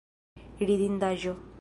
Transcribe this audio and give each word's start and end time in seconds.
Ridindaĵo! 0.71 1.37